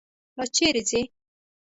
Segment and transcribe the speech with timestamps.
[0.35, 1.01] دا چیرې ځي.